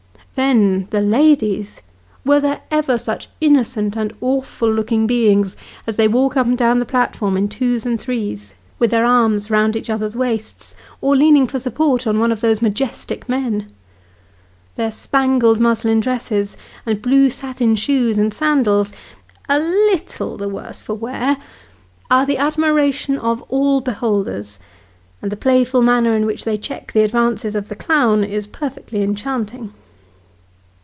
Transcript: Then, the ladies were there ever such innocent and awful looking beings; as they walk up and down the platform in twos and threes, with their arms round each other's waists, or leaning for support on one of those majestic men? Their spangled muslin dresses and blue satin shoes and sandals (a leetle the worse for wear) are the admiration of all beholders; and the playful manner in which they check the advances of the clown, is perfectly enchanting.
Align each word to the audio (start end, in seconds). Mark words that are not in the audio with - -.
Then, 0.35 0.87
the 0.89 1.01
ladies 1.01 1.81
were 2.25 2.39
there 2.39 2.61
ever 2.71 2.97
such 2.97 3.29
innocent 3.41 3.95
and 3.95 4.11
awful 4.21 4.71
looking 4.71 5.05
beings; 5.05 5.55
as 5.85 5.97
they 5.97 6.07
walk 6.07 6.35
up 6.35 6.47
and 6.47 6.57
down 6.57 6.79
the 6.79 6.85
platform 6.85 7.37
in 7.37 7.47
twos 7.47 7.85
and 7.85 7.99
threes, 8.01 8.55
with 8.79 8.89
their 8.89 9.05
arms 9.05 9.51
round 9.51 9.75
each 9.75 9.89
other's 9.89 10.15
waists, 10.15 10.73
or 10.99 11.15
leaning 11.15 11.45
for 11.45 11.59
support 11.59 12.07
on 12.07 12.17
one 12.17 12.31
of 12.31 12.41
those 12.41 12.61
majestic 12.61 13.29
men? 13.29 13.71
Their 14.75 14.91
spangled 14.91 15.59
muslin 15.59 15.99
dresses 15.99 16.57
and 16.87 17.01
blue 17.03 17.29
satin 17.29 17.75
shoes 17.75 18.17
and 18.17 18.33
sandals 18.33 18.93
(a 19.47 19.59
leetle 19.59 20.37
the 20.37 20.49
worse 20.49 20.81
for 20.81 20.95
wear) 20.95 21.37
are 22.09 22.25
the 22.25 22.37
admiration 22.39 23.15
of 23.17 23.43
all 23.43 23.79
beholders; 23.79 24.57
and 25.21 25.31
the 25.31 25.37
playful 25.37 25.83
manner 25.83 26.15
in 26.15 26.25
which 26.25 26.45
they 26.45 26.57
check 26.57 26.93
the 26.93 27.03
advances 27.03 27.53
of 27.53 27.69
the 27.69 27.75
clown, 27.75 28.23
is 28.23 28.47
perfectly 28.47 29.03
enchanting. 29.03 29.73